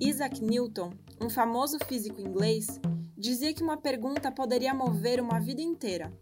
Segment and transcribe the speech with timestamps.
[0.00, 2.80] Isaac Newton, um famoso físico inglês,
[3.16, 6.12] dizia que uma pergunta poderia mover uma vida inteira.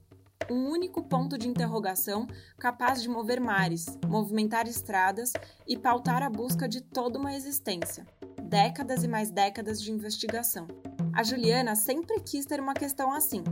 [0.51, 2.27] Um único ponto de interrogação
[2.59, 5.35] capaz de mover mares, movimentar estradas
[5.67, 8.07] e pautar a busca de toda uma existência.
[8.43, 10.67] Décadas e mais décadas de investigação.
[11.13, 13.45] A Juliana sempre quis ter uma questão assim,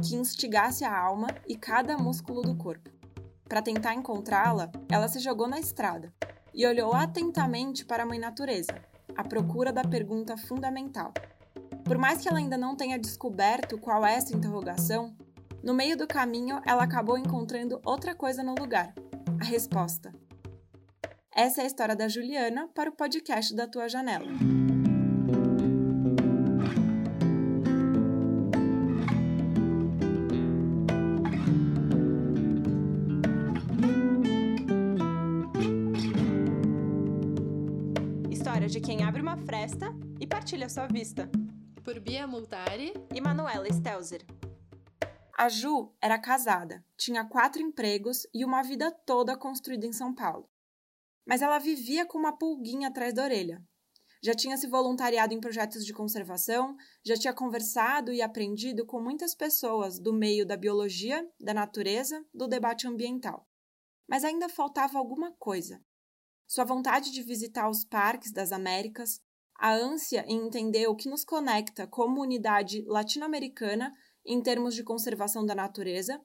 [0.00, 2.88] que instigasse a alma e cada músculo do corpo.
[3.48, 6.12] Para tentar encontrá-la, ela se jogou na estrada
[6.54, 8.74] e olhou atentamente para a Mãe Natureza,
[9.16, 11.12] à procura da pergunta fundamental.
[11.84, 15.14] Por mais que ela ainda não tenha descoberto qual é essa interrogação,
[15.62, 18.94] no meio do caminho ela acabou encontrando outra coisa no lugar:
[19.40, 20.12] a resposta.
[21.34, 24.71] Essa é a história da Juliana para o podcast da Tua Janela.
[39.32, 39.86] Uma fresta
[40.20, 41.26] e partilha sua vista.
[41.82, 44.26] Por Bia Multari e Manuela Stelzer.
[45.34, 50.50] A Ju era casada, tinha quatro empregos e uma vida toda construída em São Paulo.
[51.26, 53.64] Mas ela vivia com uma pulguinha atrás da orelha.
[54.22, 59.34] Já tinha se voluntariado em projetos de conservação, já tinha conversado e aprendido com muitas
[59.34, 63.48] pessoas do meio da biologia, da natureza, do debate ambiental.
[64.06, 65.82] Mas ainda faltava alguma coisa.
[66.52, 69.18] Sua vontade de visitar os parques das Américas,
[69.58, 73.90] a ânsia em entender o que nos conecta como unidade latino-americana
[74.22, 76.20] em termos de conservação da natureza,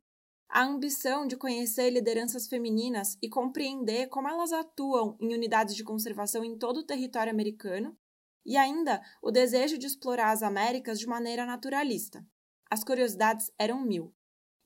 [0.49, 6.43] a ambição de conhecer lideranças femininas e compreender como elas atuam em unidades de conservação
[6.43, 7.97] em todo o território americano,
[8.45, 12.21] e ainda o desejo de explorar as Américas de maneira naturalista.
[12.69, 14.13] As curiosidades eram mil.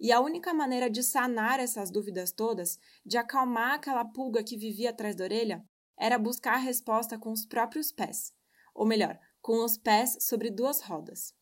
[0.03, 4.89] E a única maneira de sanar essas dúvidas todas, de acalmar aquela pulga que vivia
[4.89, 5.63] atrás da orelha,
[5.95, 8.33] era buscar a resposta com os próprios pés,
[8.73, 11.35] ou melhor, com os pés sobre duas rodas.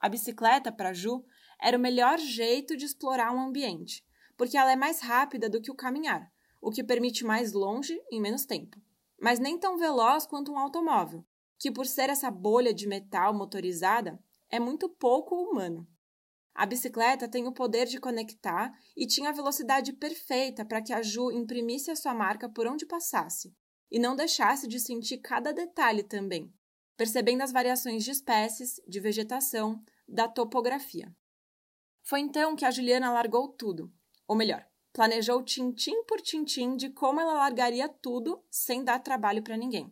[0.00, 1.24] A bicicleta, para Ju,
[1.62, 4.04] era o melhor jeito de explorar um ambiente,
[4.36, 8.20] porque ela é mais rápida do que o caminhar, o que permite mais longe em
[8.20, 8.76] menos tempo.
[9.20, 11.24] Mas nem tão veloz quanto um automóvel,
[11.60, 14.18] que por ser essa bolha de metal motorizada,
[14.50, 15.86] é muito pouco humano.
[16.60, 21.00] A bicicleta tem o poder de conectar e tinha a velocidade perfeita para que a
[21.00, 23.56] Ju imprimisse a sua marca por onde passasse
[23.90, 26.52] e não deixasse de sentir cada detalhe também,
[26.98, 31.10] percebendo as variações de espécies, de vegetação, da topografia.
[32.02, 33.90] Foi então que a Juliana largou tudo,
[34.28, 34.62] ou melhor,
[34.92, 39.90] planejou tintim por tintim de como ela largaria tudo sem dar trabalho para ninguém.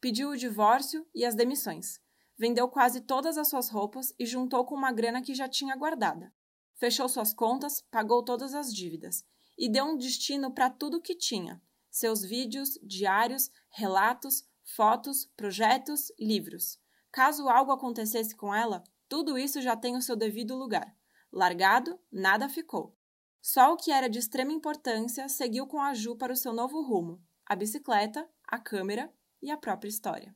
[0.00, 2.03] Pediu o divórcio e as demissões.
[2.36, 6.32] Vendeu quase todas as suas roupas e juntou com uma grana que já tinha guardada.
[6.74, 9.24] Fechou suas contas, pagou todas as dívidas
[9.56, 16.78] e deu um destino para tudo que tinha: seus vídeos, diários, relatos, fotos, projetos, livros.
[17.12, 20.92] Caso algo acontecesse com ela, tudo isso já tem o seu devido lugar.
[21.32, 22.96] Largado, nada ficou.
[23.40, 26.82] Só o que era de extrema importância seguiu com a Ju para o seu novo
[26.82, 30.34] rumo: a bicicleta, a câmera e a própria história.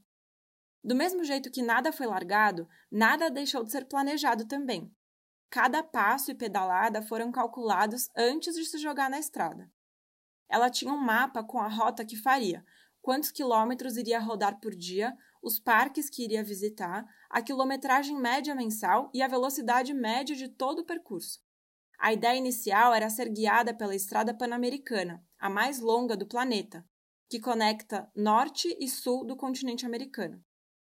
[0.89, 4.91] Do mesmo jeito que nada foi largado, nada deixou de ser planejado também.
[5.51, 9.71] Cada passo e pedalada foram calculados antes de se jogar na estrada.
[10.49, 12.65] Ela tinha um mapa com a rota que faria,
[13.03, 19.11] quantos quilômetros iria rodar por dia, os parques que iria visitar, a quilometragem média mensal
[19.13, 21.39] e a velocidade média de todo o percurso.
[21.99, 26.83] A ideia inicial era ser guiada pela Estrada Pan-Americana, a mais longa do planeta,
[27.29, 30.43] que conecta norte e sul do continente americano.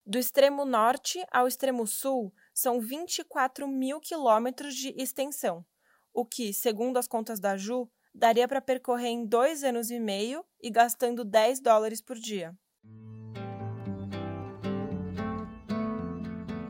[0.10, 5.66] Do extremo norte ao extremo sul são 24 mil quilômetros de extensão,
[6.14, 10.46] o que, segundo as contas da Ju, daria para percorrer em dois anos e meio
[10.64, 12.58] e gastando 10 dólares por dia.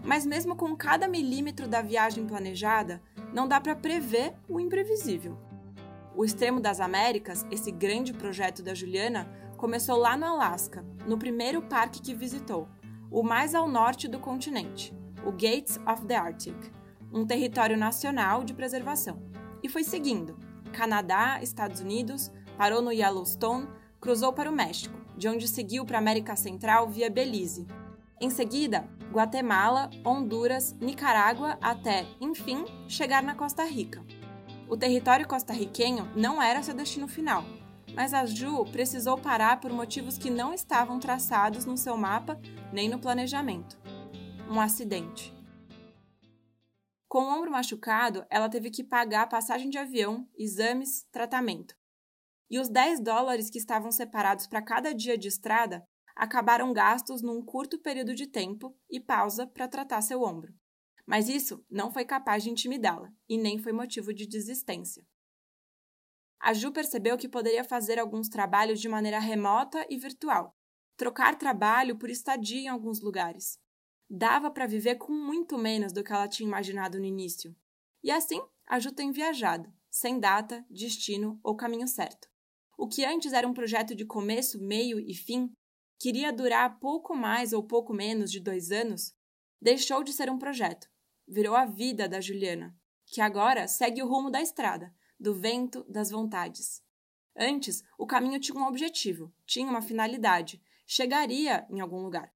[0.03, 5.37] Mas mesmo com cada milímetro da viagem planejada, não dá para prever o imprevisível.
[6.15, 11.61] O Extremo das Américas, esse grande projeto da Juliana, começou lá no Alasca, no primeiro
[11.61, 12.67] parque que visitou,
[13.11, 14.93] o mais ao norte do continente,
[15.25, 16.55] o Gates of the Arctic,
[17.11, 19.21] um território nacional de preservação.
[19.63, 20.37] E foi seguindo:
[20.73, 23.67] Canadá, Estados Unidos, parou no Yellowstone,
[23.99, 27.65] cruzou para o México, de onde seguiu para a América Central via Belize,
[28.19, 34.03] em seguida, Guatemala, Honduras, Nicarágua até, enfim, chegar na Costa Rica.
[34.67, 37.43] O território costarriquenho não era seu destino final,
[37.97, 42.39] mas a Ju precisou parar por motivos que não estavam traçados no seu mapa
[42.71, 43.75] nem no planejamento.
[44.47, 45.33] Um acidente.
[47.07, 51.73] Com o ombro machucado, ela teve que pagar passagem de avião, exames, tratamento.
[52.51, 55.83] E os 10 dólares que estavam separados para cada dia de estrada
[56.15, 60.53] acabaram gastos num curto período de tempo e pausa para tratar seu ombro.
[61.03, 65.03] Mas isso não foi capaz de intimidá-la e nem foi motivo de desistência.
[66.39, 70.55] A Ju percebeu que poderia fazer alguns trabalhos de maneira remota e virtual,
[70.95, 73.59] trocar trabalho por estadia em alguns lugares.
[74.09, 77.55] Dava para viver com muito menos do que ela tinha imaginado no início.
[78.03, 82.29] E assim, a Ju tem viajado, sem data, destino ou caminho certo.
[82.77, 85.51] O que antes era um projeto de começo, meio e fim,
[85.99, 89.13] queria durar pouco mais ou pouco menos de dois anos,
[89.59, 90.87] deixou de ser um projeto.
[91.27, 96.09] Virou a vida da Juliana, que agora segue o rumo da estrada, do vento, das
[96.09, 96.81] vontades.
[97.35, 102.33] Antes, o caminho tinha um objetivo, tinha uma finalidade, chegaria em algum lugar.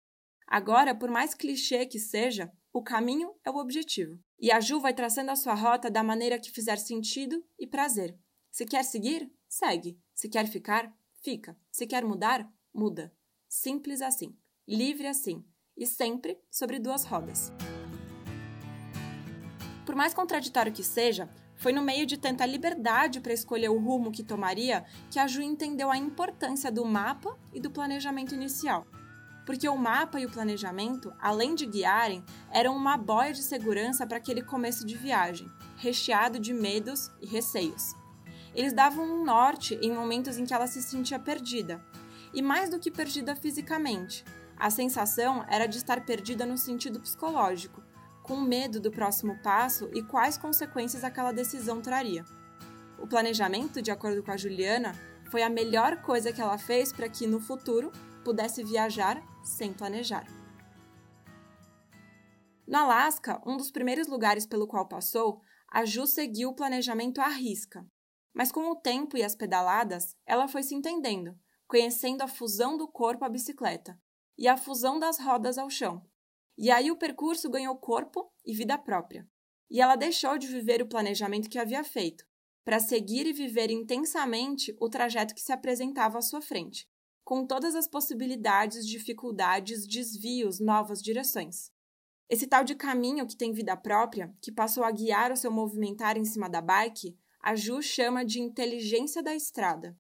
[0.48, 4.20] Agora, por mais clichê que seja, o caminho é o objetivo.
[4.40, 8.18] E a Ju vai traçando a sua rota da maneira que fizer sentido e prazer.
[8.50, 10.00] Se quer seguir, segue.
[10.14, 11.58] Se quer ficar, fica.
[11.72, 13.14] Se quer mudar, muda.
[13.48, 14.38] Simples assim.
[14.68, 15.44] Livre assim.
[15.76, 17.52] E sempre sobre duas rodas.
[19.86, 21.30] Por mais contraditório que seja,
[21.62, 25.44] foi no meio de tanta liberdade para escolher o rumo que tomaria que a Ju
[25.44, 28.88] entendeu a importância do mapa e do planejamento inicial.
[29.46, 34.18] Porque o mapa e o planejamento, além de guiarem, eram uma boia de segurança para
[34.18, 37.94] aquele começo de viagem, recheado de medos e receios.
[38.56, 41.80] Eles davam um norte em momentos em que ela se sentia perdida.
[42.34, 44.26] E mais do que perdida fisicamente,
[44.58, 47.84] a sensação era de estar perdida no sentido psicológico,
[48.32, 52.24] com medo do próximo passo e quais consequências aquela decisão traria.
[52.98, 54.94] O planejamento, de acordo com a Juliana,
[55.30, 57.92] foi a melhor coisa que ela fez para que no futuro
[58.24, 60.26] pudesse viajar sem planejar.
[62.66, 67.28] No Alasca, um dos primeiros lugares pelo qual passou, a Ju seguiu o planejamento à
[67.28, 67.86] risca.
[68.34, 71.38] Mas com o tempo e as pedaladas, ela foi se entendendo,
[71.68, 74.00] conhecendo a fusão do corpo à bicicleta
[74.38, 76.02] e a fusão das rodas ao chão,
[76.62, 79.28] e aí o percurso ganhou corpo e vida própria.
[79.68, 82.24] E ela deixou de viver o planejamento que havia feito,
[82.64, 86.88] para seguir e viver intensamente o trajeto que se apresentava à sua frente,
[87.24, 91.72] com todas as possibilidades, dificuldades, desvios, novas direções.
[92.30, 96.16] Esse tal de caminho que tem vida própria, que passou a guiar o seu movimentar
[96.16, 99.98] em cima da bike, a Ju chama de inteligência da estrada.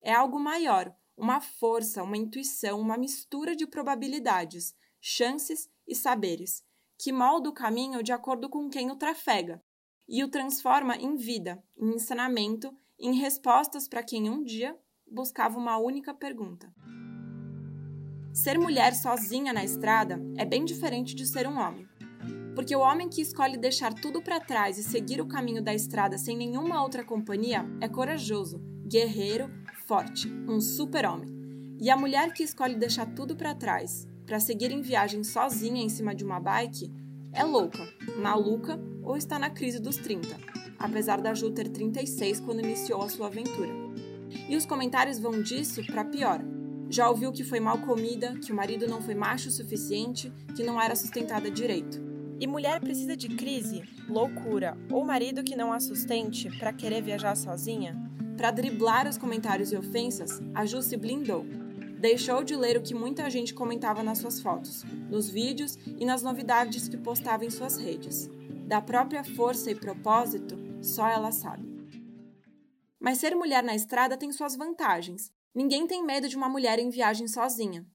[0.00, 4.76] É algo maior, uma força, uma intuição, uma mistura de probabilidades,
[5.06, 6.64] chances e saberes,
[6.98, 9.62] que molda o caminho de acordo com quem o trafega
[10.08, 14.74] e o transforma em vida, em ensinamento, em respostas para quem um dia
[15.06, 16.72] buscava uma única pergunta.
[18.32, 21.86] Ser mulher sozinha na estrada é bem diferente de ser um homem.
[22.54, 26.16] Porque o homem que escolhe deixar tudo para trás e seguir o caminho da estrada
[26.16, 28.58] sem nenhuma outra companhia é corajoso,
[28.88, 29.50] guerreiro,
[29.86, 31.28] forte, um super-homem.
[31.78, 35.88] E a mulher que escolhe deixar tudo para trás para seguir em viagem sozinha em
[35.88, 36.90] cima de uma bike
[37.32, 37.86] é louca,
[38.16, 40.28] maluca ou está na crise dos 30,
[40.78, 43.72] apesar da Ju ter 36 quando iniciou a sua aventura.
[44.48, 46.40] E os comentários vão disso para pior.
[46.88, 50.62] Já ouviu que foi mal comida, que o marido não foi macho o suficiente, que
[50.62, 52.00] não era sustentada direito.
[52.40, 57.36] E mulher precisa de crise, loucura ou marido que não a sustente para querer viajar
[57.36, 57.96] sozinha?
[58.36, 61.44] Para driblar os comentários e ofensas, a Ju se blindou
[62.04, 66.22] deixou de ler o que muita gente comentava nas suas fotos, nos vídeos e nas
[66.22, 68.28] novidades que postava em suas redes.
[68.68, 71.66] Da própria força e propósito, só ela sabe.
[73.00, 75.32] Mas ser mulher na estrada tem suas vantagens.
[75.54, 77.86] Ninguém tem medo de uma mulher em viagem sozinha.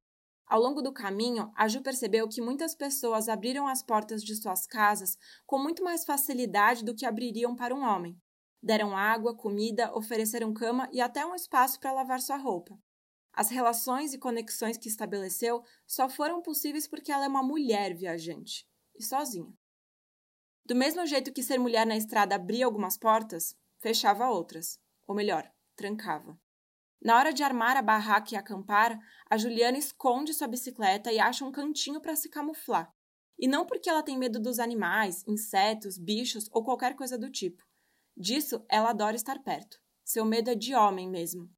[0.48, 4.66] Ao longo do caminho, a Ju percebeu que muitas pessoas abriram as portas de suas
[4.66, 8.18] casas com muito mais facilidade do que abririam para um homem.
[8.60, 12.76] Deram água, comida, ofereceram cama e até um espaço para lavar sua roupa.
[13.34, 18.68] As relações e conexões que estabeleceu só foram possíveis porque ela é uma mulher viajante
[18.98, 19.54] e sozinha.
[20.66, 25.50] Do mesmo jeito que ser mulher na estrada abria algumas portas, fechava outras, ou melhor,
[25.76, 26.40] trancava.
[27.02, 31.46] Na hora de armar a barraca e acampar, a Juliana esconde sua bicicleta e acha
[31.46, 32.94] um cantinho para se camuflar.
[33.38, 37.66] E não porque ela tem medo dos animais, insetos, bichos ou qualquer coisa do tipo.
[38.18, 39.80] Disso ela adora estar perto.
[40.04, 41.50] Seu medo é de homem mesmo.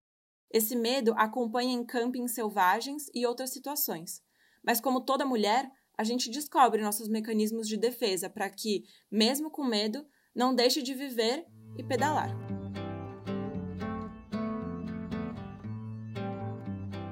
[0.53, 4.21] Esse medo acompanha em campings selvagens e outras situações.
[4.61, 9.63] Mas, como toda mulher, a gente descobre nossos mecanismos de defesa para que, mesmo com
[9.63, 10.05] medo,
[10.35, 11.45] não deixe de viver
[11.77, 12.35] e pedalar.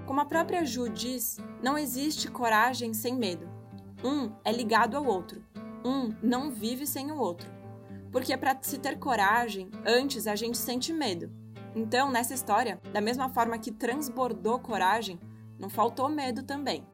[0.06, 3.48] Como a própria Ju diz, não existe coragem sem medo.
[4.04, 5.46] Um é ligado ao outro.
[5.86, 7.50] Um não vive sem o outro.
[8.12, 11.39] Porque para se ter coragem, antes a gente sente medo.
[11.76, 15.20] Então, nessa história, da mesma forma que transbordou coragem,
[15.60, 16.88] Não faltou medo também.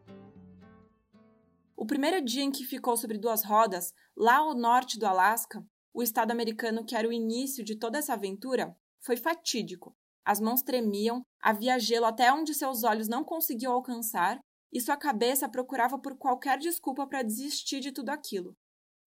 [1.77, 5.63] O primeiro dia em que ficou sobre duas rodas, lá ao norte do Alasca,
[5.93, 9.95] o estado americano que era o início de toda essa aventura, foi fatídico.
[10.25, 14.39] As mãos tremiam, havia gelo até onde seus olhos não conseguiam alcançar,
[14.73, 18.57] e sua cabeça procurava por qualquer desculpa para desistir de tudo aquilo.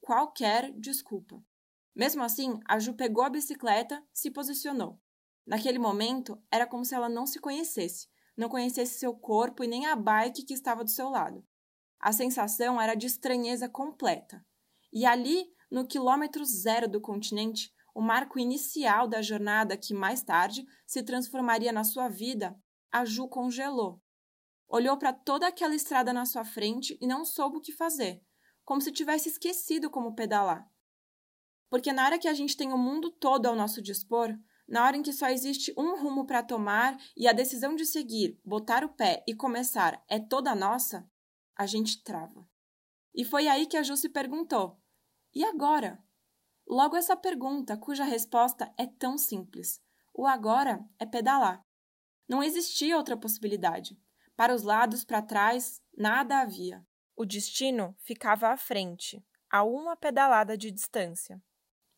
[0.00, 1.42] Qualquer desculpa.
[1.96, 5.00] Mesmo assim, a Ju pegou a bicicleta, se posicionou.
[5.48, 9.86] Naquele momento, era como se ela não se conhecesse, não conhecesse seu corpo e nem
[9.86, 11.42] a bike que estava do seu lado.
[11.98, 14.44] A sensação era de estranheza completa.
[14.92, 20.66] E ali, no quilômetro zero do continente, o marco inicial da jornada que mais tarde
[20.86, 22.54] se transformaria na sua vida,
[22.92, 24.02] a Ju congelou.
[24.68, 28.22] Olhou para toda aquela estrada na sua frente e não soube o que fazer,
[28.66, 30.68] como se tivesse esquecido como pedalar.
[31.70, 34.38] Porque na hora que a gente tem o mundo todo ao nosso dispor,
[34.68, 38.38] na hora em que só existe um rumo para tomar e a decisão de seguir,
[38.44, 41.10] botar o pé e começar é toda nossa,
[41.56, 42.46] a gente trava.
[43.14, 44.78] E foi aí que a Ju se perguntou:
[45.34, 46.02] e agora?
[46.66, 49.80] Logo, essa pergunta, cuja resposta é tão simples.
[50.12, 51.64] O agora é pedalar.
[52.28, 53.98] Não existia outra possibilidade.
[54.36, 56.86] Para os lados, para trás, nada havia.
[57.16, 61.42] O destino ficava à frente, a uma pedalada de distância.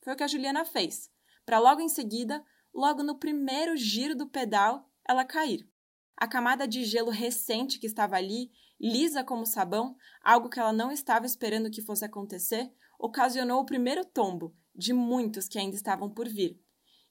[0.03, 1.11] Foi o que a Juliana fez,
[1.45, 5.69] para logo em seguida, logo no primeiro giro do pedal, ela cair.
[6.17, 8.51] A camada de gelo recente que estava ali
[8.81, 14.05] lisa como sabão, algo que ela não estava esperando que fosse acontecer, ocasionou o primeiro
[14.05, 16.59] tombo, de muitos que ainda estavam por vir.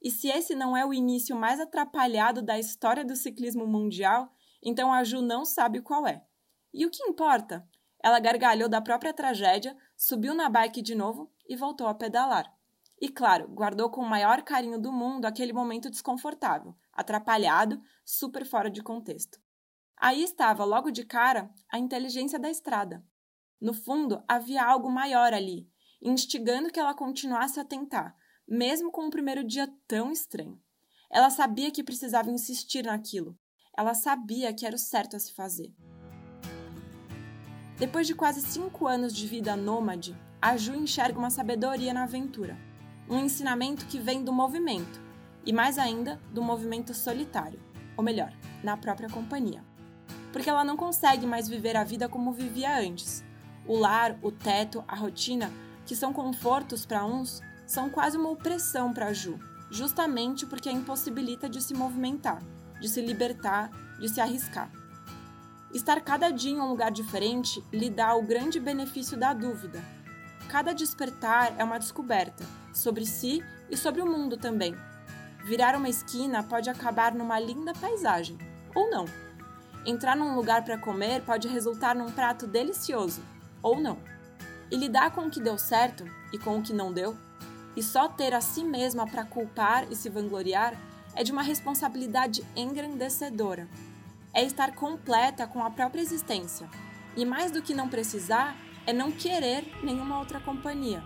[0.02, 4.94] E se esse não é o início mais atrapalhado da história do ciclismo mundial, então
[4.94, 6.24] a Ju não sabe qual é.
[6.74, 7.68] E o que importa?
[8.02, 12.52] Ela gargalhou da própria tragédia, subiu na bike de novo e voltou a pedalar.
[13.02, 18.70] E claro, guardou com o maior carinho do mundo aquele momento desconfortável, atrapalhado, super fora
[18.70, 19.40] de contexto.
[19.98, 23.04] Aí estava, logo de cara, a inteligência da estrada.
[23.60, 25.70] No fundo, havia algo maior ali,
[26.02, 28.16] instigando que ela continuasse a tentar,
[28.48, 30.62] mesmo com o primeiro dia tão estranho.
[31.10, 33.38] Ela sabia que precisava insistir naquilo.
[33.78, 35.74] Ela sabia que era o certo a se fazer.
[37.78, 42.58] Depois de quase cinco anos de vida nômade, a Ju enxerga uma sabedoria na aventura,
[43.10, 45.02] um ensinamento que vem do movimento,
[45.46, 47.60] e mais ainda do movimento solitário,
[47.98, 48.32] ou melhor,
[48.64, 49.64] na própria companhia
[50.32, 53.24] porque ela não consegue mais viver a vida como vivia antes.
[53.66, 55.52] O lar, o teto, a rotina,
[55.86, 59.40] que são confortos para uns, são quase uma opressão para Ju,
[59.70, 62.42] justamente porque a impossibilita de se movimentar,
[62.80, 64.72] de se libertar, de se arriscar.
[65.74, 69.84] Estar cada dia em um lugar diferente lhe dá o grande benefício da dúvida.
[70.50, 74.76] Cada despertar é uma descoberta sobre si e sobre o mundo também.
[75.46, 78.36] Virar uma esquina pode acabar numa linda paisagem,
[78.74, 79.06] ou não.
[79.86, 83.22] Entrar num lugar para comer pode resultar num prato delicioso,
[83.62, 84.00] ou não.
[84.72, 86.04] E lidar com o que deu certo
[86.34, 87.16] e com o que não deu,
[87.76, 90.74] e só ter a si mesma para culpar e se vangloriar,
[91.14, 93.68] é de uma responsabilidade engrandecedora.
[94.34, 96.68] É estar completa com a própria existência.
[97.16, 101.04] E mais do que não precisar, é não querer nenhuma outra companhia.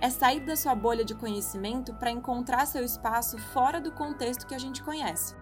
[0.00, 4.54] É sair da sua bolha de conhecimento para encontrar seu espaço fora do contexto que
[4.54, 5.34] a gente conhece.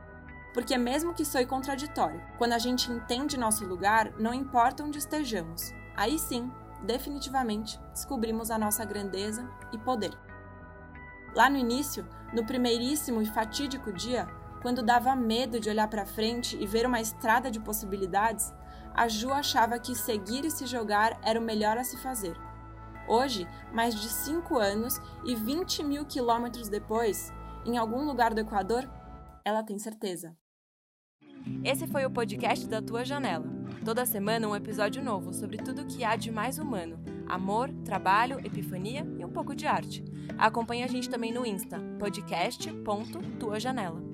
[0.53, 5.73] Porque mesmo que soe contraditório, quando a gente entende nosso lugar, não importa onde estejamos.
[5.97, 6.51] Aí sim,
[6.83, 10.13] definitivamente, descobrimos a nossa grandeza e poder.
[11.35, 14.27] Lá no início, no primeiríssimo e fatídico dia,
[14.61, 18.53] quando dava medo de olhar para frente e ver uma estrada de possibilidades,
[18.99, 22.37] a Ju achava que seguir e se jogar era o melhor a se fazer.
[23.07, 27.33] Hoje, mais de 5 anos e 20 mil quilômetros depois,
[27.65, 28.91] em algum lugar do Equador,
[29.45, 30.37] ela tem certeza.
[31.63, 33.47] Esse foi o podcast da Tua Janela.
[33.85, 38.45] Toda semana um episódio novo sobre tudo o que há de mais humano: amor, trabalho,
[38.45, 40.05] epifania e um pouco de arte.
[40.37, 44.08] Acompanhe a gente também no Insta, podcast.tuajanela.